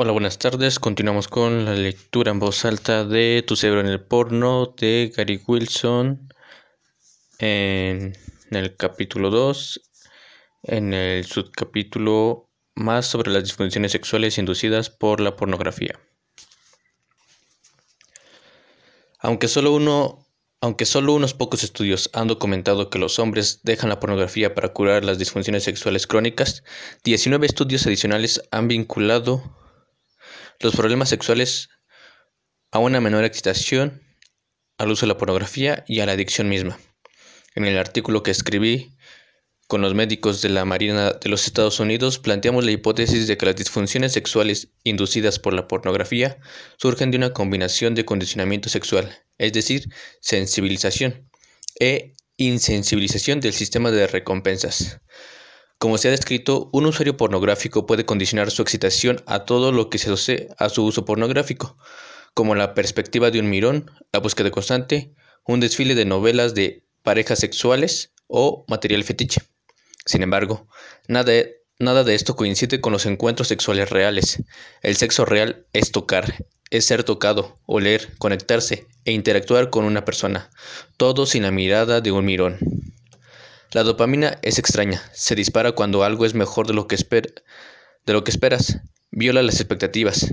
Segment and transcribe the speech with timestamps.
[0.00, 0.78] Hola, buenas tardes.
[0.78, 5.42] Continuamos con la lectura en voz alta de Tu cerebro en el porno de Gary
[5.44, 6.32] Wilson
[7.40, 8.12] en
[8.52, 9.80] el capítulo 2,
[10.62, 15.98] en el subcapítulo más sobre las disfunciones sexuales inducidas por la pornografía.
[19.18, 20.24] Aunque solo uno
[20.60, 25.04] aunque solo unos pocos estudios han documentado que los hombres dejan la pornografía para curar
[25.04, 26.62] las disfunciones sexuales crónicas,
[27.02, 29.42] 19 estudios adicionales han vinculado
[30.60, 31.68] los problemas sexuales
[32.70, 34.02] a una menor excitación,
[34.76, 36.78] al uso de la pornografía y a la adicción misma.
[37.54, 38.96] En el artículo que escribí
[39.66, 43.46] con los médicos de la Marina de los Estados Unidos, planteamos la hipótesis de que
[43.46, 46.38] las disfunciones sexuales inducidas por la pornografía
[46.78, 49.88] surgen de una combinación de condicionamiento sexual, es decir,
[50.20, 51.28] sensibilización,
[51.78, 55.00] e insensibilización del sistema de recompensas.
[55.78, 59.98] Como se ha descrito, un usuario pornográfico puede condicionar su excitación a todo lo que
[59.98, 61.78] se asocie a su uso pornográfico,
[62.34, 67.38] como la perspectiva de un mirón, la búsqueda constante, un desfile de novelas de parejas
[67.38, 69.40] sexuales o material fetiche.
[70.04, 70.66] Sin embargo,
[71.06, 71.32] nada,
[71.78, 74.42] nada de esto coincide con los encuentros sexuales reales.
[74.82, 80.50] El sexo real es tocar, es ser tocado, oler, conectarse e interactuar con una persona,
[80.96, 82.58] todo sin la mirada de un mirón.
[83.70, 88.80] La dopamina es extraña, se dispara cuando algo es mejor de lo que, esperas,
[89.10, 90.32] viola las expectativas,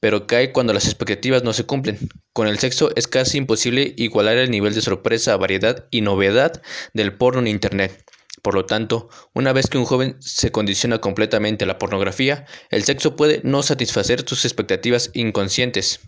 [0.00, 2.00] pero cae cuando las expectativas no se cumplen.
[2.32, 6.60] Con el sexo es casi imposible igualar el nivel de sorpresa, variedad y novedad
[6.94, 8.04] del porno en Internet.
[8.42, 12.82] Por lo tanto, una vez que un joven se condiciona completamente a la pornografía, el
[12.82, 16.00] sexo puede no satisfacer sus expectativas inconscientes.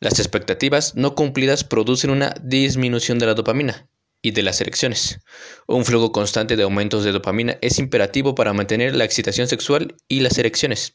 [0.00, 3.88] Las expectativas no cumplidas producen una disminución de la dopamina,
[4.26, 5.20] y de las erecciones.
[5.68, 10.18] Un flujo constante de aumentos de dopamina es imperativo para mantener la excitación sexual y
[10.18, 10.94] las erecciones.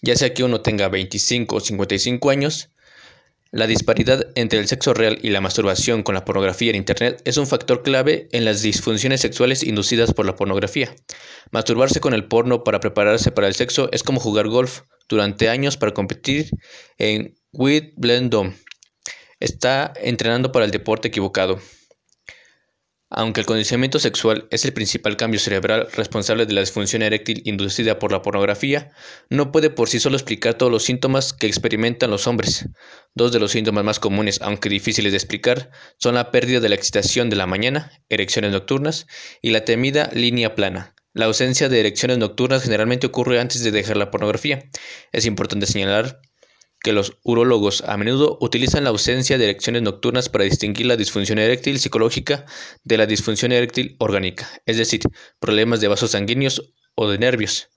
[0.00, 2.70] Ya sea que uno tenga 25 o 55 años,
[3.50, 7.36] la disparidad entre el sexo real y la masturbación con la pornografía en Internet es
[7.36, 10.96] un factor clave en las disfunciones sexuales inducidas por la pornografía.
[11.50, 15.76] Masturbarse con el porno para prepararse para el sexo es como jugar golf durante años
[15.76, 16.48] para competir
[16.96, 18.56] en Wimbledon
[19.42, 21.60] está entrenando para el deporte equivocado.
[23.14, 27.98] Aunque el condicionamiento sexual es el principal cambio cerebral responsable de la disfunción eréctil inducida
[27.98, 28.90] por la pornografía,
[29.28, 32.68] no puede por sí solo explicar todos los síntomas que experimentan los hombres.
[33.14, 36.74] Dos de los síntomas más comunes, aunque difíciles de explicar, son la pérdida de la
[36.74, 39.06] excitación de la mañana, erecciones nocturnas,
[39.42, 40.94] y la temida línea plana.
[41.12, 44.70] La ausencia de erecciones nocturnas generalmente ocurre antes de dejar la pornografía.
[45.12, 46.22] Es importante señalar
[46.82, 51.38] que los urólogos a menudo utilizan la ausencia de erecciones nocturnas para distinguir la disfunción
[51.38, 52.44] eréctil psicológica
[52.84, 55.00] de la disfunción eréctil orgánica, es decir,
[55.38, 57.68] problemas de vasos sanguíneos o de nervios.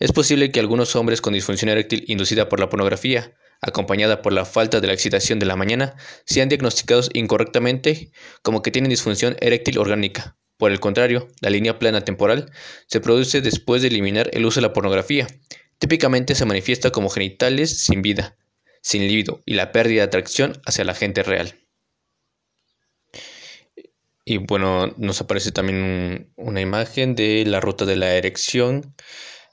[0.00, 4.44] Es posible que algunos hombres con disfunción eréctil inducida por la pornografía, acompañada por la
[4.44, 9.78] falta de la excitación de la mañana, sean diagnosticados incorrectamente como que tienen disfunción eréctil
[9.78, 10.36] orgánica.
[10.56, 12.50] Por el contrario, la línea plana temporal
[12.86, 15.26] se produce después de eliminar el uso de la pornografía.
[15.78, 18.36] Típicamente se manifiesta como genitales sin vida,
[18.82, 21.54] sin libido y la pérdida de atracción hacia la gente real.
[24.24, 28.94] Y bueno, nos aparece también una imagen de la ruta de la erección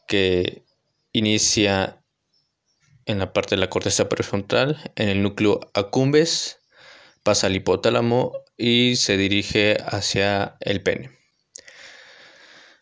[0.07, 0.63] que
[1.13, 2.03] inicia
[3.05, 6.59] en la parte de la corteza prefrontal, en el núcleo accumbens,
[7.23, 11.11] pasa al hipotálamo y se dirige hacia el pene.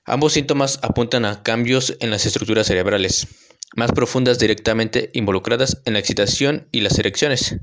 [0.05, 3.27] Ambos síntomas apuntan a cambios en las estructuras cerebrales,
[3.75, 7.57] más profundas directamente involucradas en la excitación y las erecciones.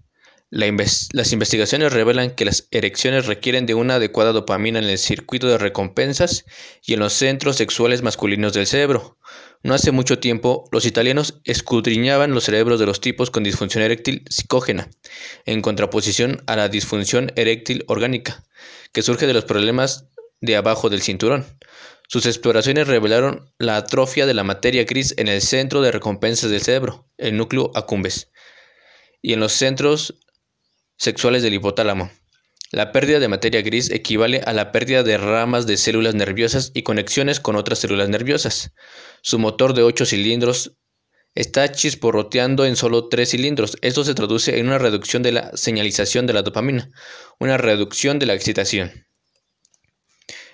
[0.50, 5.58] las investigaciones revelan que las erecciones requieren de una adecuada dopamina en el circuito de
[5.58, 6.44] recompensas
[6.84, 9.16] y en los centros sexuales masculinos del cerebro.
[9.62, 14.24] No hace mucho tiempo, los italianos escudriñaban los cerebros de los tipos con disfunción eréctil
[14.28, 14.88] psicógena,
[15.44, 18.42] en contraposición a la disfunción eréctil orgánica,
[18.92, 20.06] que surge de los problemas
[20.40, 21.44] de abajo del cinturón.
[22.12, 26.60] Sus exploraciones revelaron la atrofia de la materia gris en el centro de recompensas del
[26.60, 28.32] cerebro, el núcleo accumbens,
[29.22, 30.16] y en los centros
[30.96, 32.10] sexuales del hipotálamo.
[32.72, 36.82] La pérdida de materia gris equivale a la pérdida de ramas de células nerviosas y
[36.82, 38.72] conexiones con otras células nerviosas.
[39.22, 40.72] Su motor de 8 cilindros
[41.36, 43.76] está chisporroteando en solo 3 cilindros.
[43.82, 46.90] Esto se traduce en una reducción de la señalización de la dopamina,
[47.38, 49.06] una reducción de la excitación.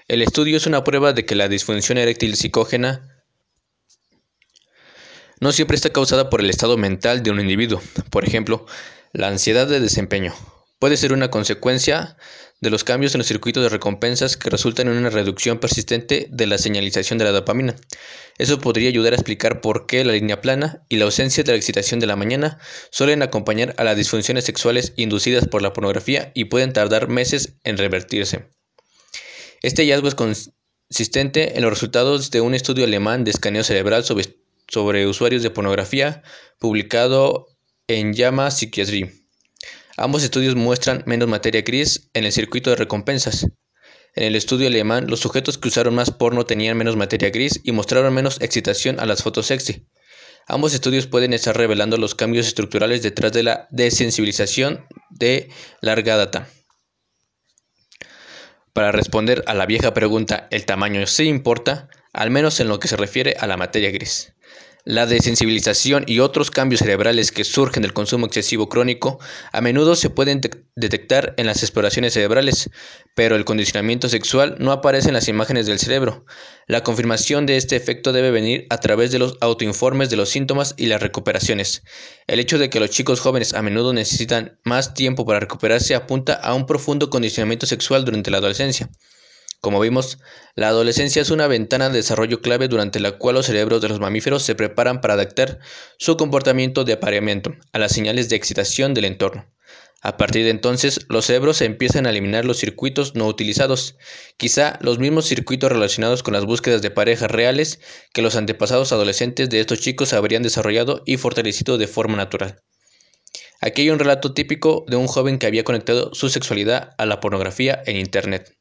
[0.08, 3.24] El estudio es una prueba de que la disfunción eréctil psicógena
[5.40, 7.82] no siempre está causada por el estado mental de un individuo.
[8.10, 8.66] Por ejemplo,
[9.12, 10.32] la ansiedad de desempeño
[10.78, 12.16] puede ser una consecuencia
[12.60, 16.46] de los cambios en los circuitos de recompensas que resultan en una reducción persistente de
[16.46, 17.74] la señalización de la dopamina.
[18.38, 21.58] Eso podría ayudar a explicar por qué la línea plana y la ausencia de la
[21.58, 22.60] excitación de la mañana
[22.92, 27.76] suelen acompañar a las disfunciones sexuales inducidas por la pornografía y pueden tardar meses en
[27.76, 28.55] revertirse.
[29.62, 35.06] Este hallazgo es consistente en los resultados de un estudio alemán de escaneo cerebral sobre,
[35.06, 36.22] usuarios de pornografía
[36.58, 37.46] publicado
[37.88, 39.28] en Llama Psychiatry.
[39.96, 43.46] Ambos estudios muestran menos materia gris en el circuito de recompensas.
[44.14, 47.72] En el estudio alemán, los sujetos que usaron más porno tenían menos materia gris y
[47.72, 49.86] mostraron menos excitación a las fotos sexy.
[50.48, 55.48] Ambos estudios pueden estar revelando los cambios estructurales detrás de la desensibilización de
[55.80, 56.48] larga data.
[58.76, 61.88] Para responder a la vieja pregunta, ¿el tamaño sí importa?
[62.12, 64.34] Al menos en lo que se refiere a la materia gris.
[64.88, 69.18] La desensibilización y otros cambios cerebrales que surgen del consumo excesivo crónico
[69.50, 70.40] a menudo se pueden
[70.76, 72.70] detectar en las exploraciones cerebrales,
[73.16, 76.24] pero el condicionamiento sexual no aparece en las imágenes del cerebro.
[76.68, 80.72] La confirmación de este efecto debe venir a través de los autoinformes de los síntomas
[80.76, 81.82] y las recuperaciones.
[82.28, 86.34] El hecho de que los chicos jóvenes a menudo necesitan más tiempo para recuperarse apunta
[86.34, 88.88] a un profundo condicionamiento sexual durante la adolescencia.
[89.60, 90.18] Como vimos,
[90.54, 94.00] la adolescencia es una ventana de desarrollo clave durante la cual los cerebros de los
[94.00, 95.58] mamíferos se preparan para adaptar
[95.98, 99.46] su comportamiento de apareamiento a las señales de excitación del entorno.
[100.02, 103.96] A partir de entonces, los cerebros empiezan a eliminar los circuitos no utilizados,
[104.36, 107.80] quizá los mismos circuitos relacionados con las búsquedas de parejas reales
[108.12, 112.62] que los antepasados adolescentes de estos chicos habrían desarrollado y fortalecido de forma natural.
[113.60, 117.18] Aquí hay un relato típico de un joven que había conectado su sexualidad a la
[117.18, 118.54] pornografía en Internet.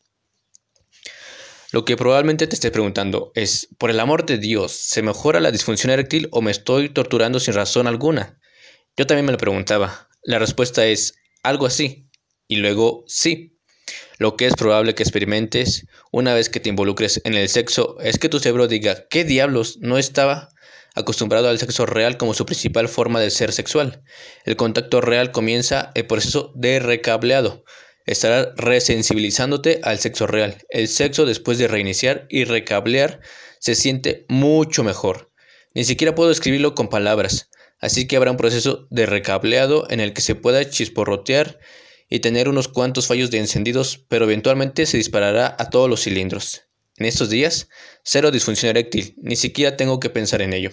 [1.75, 5.51] Lo que probablemente te estés preguntando es, por el amor de Dios, ¿se mejora la
[5.51, 8.39] disfunción eréctil o me estoy torturando sin razón alguna?
[8.95, 10.07] Yo también me lo preguntaba.
[10.23, 12.07] La respuesta es algo así.
[12.47, 13.59] Y luego sí.
[14.19, 18.19] Lo que es probable que experimentes una vez que te involucres en el sexo es
[18.19, 19.77] que tu cerebro diga, ¿qué diablos?
[19.81, 20.47] No estaba
[20.93, 24.01] acostumbrado al sexo real como su principal forma de ser sexual.
[24.45, 27.65] El contacto real comienza el proceso de recableado,
[28.05, 30.57] estará resensibilizándote al sexo real.
[30.69, 33.21] El sexo después de reiniciar y recablear
[33.59, 35.31] se siente mucho mejor.
[35.73, 37.49] Ni siquiera puedo escribirlo con palabras,
[37.79, 41.59] así que habrá un proceso de recableado en el que se pueda chisporrotear
[42.09, 46.63] y tener unos cuantos fallos de encendidos, pero eventualmente se disparará a todos los cilindros.
[46.97, 47.67] En estos días,
[48.03, 50.71] cero disfunción eréctil, ni siquiera tengo que pensar en ello.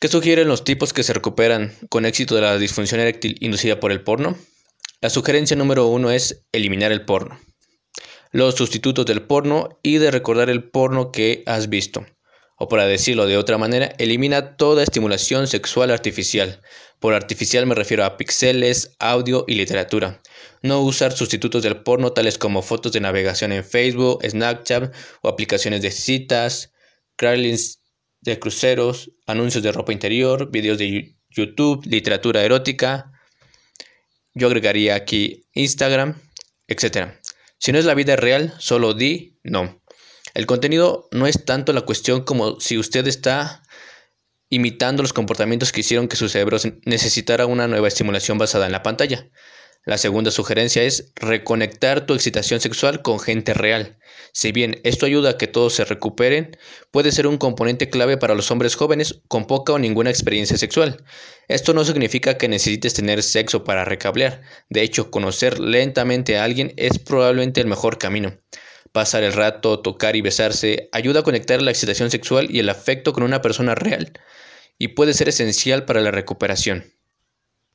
[0.00, 3.92] ¿Qué sugieren los tipos que se recuperan con éxito de la disfunción eréctil inducida por
[3.92, 4.38] el porno?
[5.00, 7.38] La sugerencia número uno es eliminar el porno.
[8.32, 12.04] Los sustitutos del porno y de recordar el porno que has visto.
[12.56, 16.60] O para decirlo de otra manera, elimina toda estimulación sexual artificial.
[16.98, 20.20] Por artificial me refiero a píxeles, audio y literatura.
[20.62, 24.92] No usar sustitutos del porno tales como fotos de navegación en Facebook, Snapchat
[25.22, 26.72] o aplicaciones de citas,
[27.14, 27.80] crawlings
[28.20, 33.12] de cruceros, anuncios de ropa interior, videos de YouTube, literatura erótica,
[34.38, 36.14] yo agregaría aquí Instagram,
[36.68, 37.10] etc.
[37.58, 39.82] Si no es la vida real, solo di no.
[40.34, 43.62] El contenido no es tanto la cuestión como si usted está
[44.48, 48.82] imitando los comportamientos que hicieron que su cerebro necesitara una nueva estimulación basada en la
[48.82, 49.28] pantalla.
[49.84, 53.98] La segunda sugerencia es reconectar tu excitación sexual con gente real.
[54.32, 56.56] Si bien esto ayuda a que todos se recuperen,
[56.90, 61.02] puede ser un componente clave para los hombres jóvenes con poca o ninguna experiencia sexual.
[61.48, 64.42] Esto no significa que necesites tener sexo para recablear.
[64.68, 68.38] De hecho, conocer lentamente a alguien es probablemente el mejor camino.
[68.92, 73.12] Pasar el rato, tocar y besarse ayuda a conectar la excitación sexual y el afecto
[73.12, 74.12] con una persona real
[74.78, 76.97] y puede ser esencial para la recuperación.